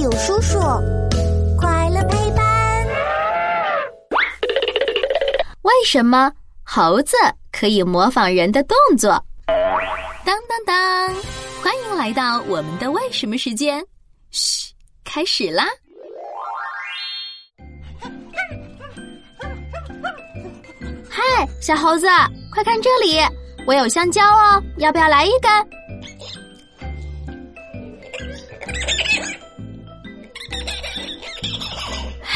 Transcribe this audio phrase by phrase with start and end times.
[0.00, 0.58] 有叔叔，
[1.58, 2.86] 快乐陪伴。
[5.60, 6.32] 为什么
[6.64, 7.14] 猴子
[7.52, 9.10] 可以模仿人的动作？
[10.24, 11.14] 当当当！
[11.62, 13.84] 欢迎来到我们的为什么时间。
[14.30, 14.72] 嘘，
[15.04, 15.66] 开始啦！
[21.10, 22.06] 嗨，小猴子，
[22.50, 23.20] 快看这里，
[23.66, 25.79] 我有香蕉哦，要不要来一根？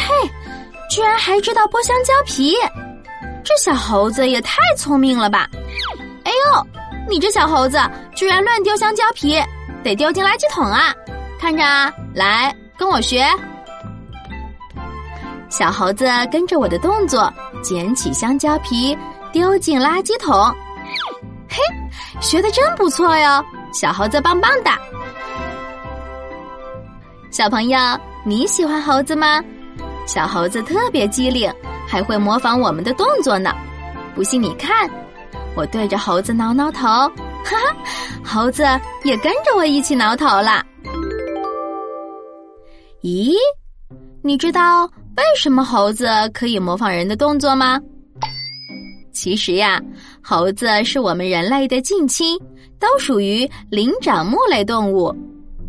[0.07, 0.31] 嘿，
[0.91, 2.55] 居然还知道剥香蕉皮，
[3.43, 5.49] 这小猴子也太聪明了吧！
[6.25, 6.67] 哎呦，
[7.09, 7.79] 你这小猴子
[8.15, 9.43] 居然乱丢香蕉皮，
[9.83, 10.95] 得丢进垃圾桶啊！
[11.41, 13.25] 看着啊，来跟我学。
[15.49, 17.33] 小猴子跟着我的动作，
[17.63, 18.97] 捡起香蕉皮，
[19.33, 20.35] 丢进垃圾桶。
[21.49, 21.59] 嘿，
[22.21, 24.71] 学的真不错哟，小猴子棒棒的。
[27.31, 27.79] 小朋友，
[28.25, 29.43] 你喜欢猴子吗？
[30.07, 31.53] 小猴子特别机灵，
[31.87, 33.53] 还会模仿我们的动作呢。
[34.15, 34.89] 不信你看，
[35.57, 37.11] 我对着猴子挠挠头，哈
[37.45, 37.77] 哈，
[38.23, 38.63] 猴子
[39.03, 40.65] 也跟着我一起挠头了。
[43.03, 43.35] 咦，
[44.23, 44.89] 你知道？
[45.17, 47.81] 为什么猴子可以模仿人的动作吗？
[49.13, 49.81] 其实呀，
[50.21, 52.37] 猴子是我们人类的近亲，
[52.81, 55.15] 都属于灵长目类动物。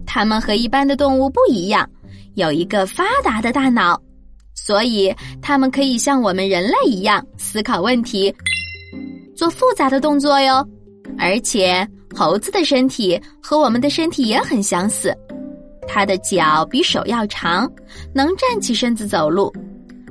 [0.06, 1.88] 它们和一般的动物不一样，
[2.34, 4.02] 有一个发达的大脑，
[4.56, 8.34] 所以它们可以像我们人类一样思考问题，
[9.36, 10.68] 做复杂的动作哟。
[11.20, 15.16] 而且，猴子的身体和我们的身体也很相似。
[15.88, 17.72] 它的脚比手要长，
[18.12, 19.54] 能站起身子走路，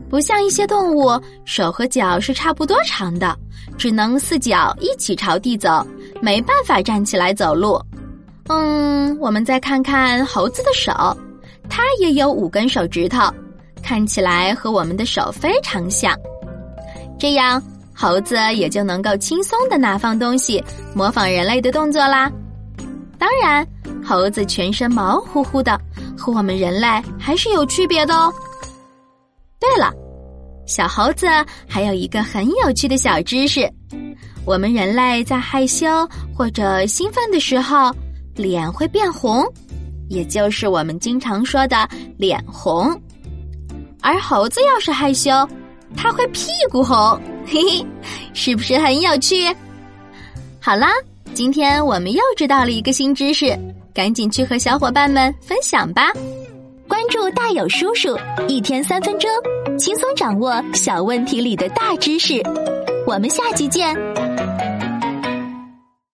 [0.08, 3.36] 不像一些动物，手和脚是差不多长的，
[3.76, 5.84] 只能四脚一起朝地走，
[6.22, 7.80] 没办法站起来走路。
[8.48, 10.92] 嗯，我们再看看猴子的手，
[11.68, 13.20] 它也有五根手指头，
[13.84, 16.18] 看起来和我们的手非常像，
[17.18, 17.62] 这样
[17.94, 20.64] 猴子也就能够轻松的拿放东西，
[20.94, 22.32] 模仿人类的动作啦。
[23.18, 23.66] 当然。
[24.06, 25.80] 猴子全身毛乎乎的，
[26.14, 26.86] 和我们人类
[27.18, 28.30] 还是有区别的哦。
[29.58, 29.90] 对了，
[30.66, 31.26] 小猴子
[31.66, 33.66] 还有一个很有趣的小知识：
[34.44, 35.86] 我们人类在害羞
[36.36, 37.90] 或者兴奋的时候，
[38.34, 39.42] 脸会变红，
[40.10, 42.94] 也就是我们经常说的脸红；
[44.06, 45.30] 而猴子要是害羞，
[45.96, 47.86] 它会屁股红，嘿嘿，
[48.34, 49.50] 是不是很有趣？
[50.60, 50.88] 好啦，
[51.32, 53.58] 今天我们又知道了一个新知识。
[53.94, 56.12] 赶紧去和小伙伴们分享吧！
[56.86, 58.14] 关注大有叔叔，
[58.46, 59.30] 一天三分钟，
[59.78, 62.42] 轻松掌握小问题里的大知识。
[63.06, 63.96] 我们下期见。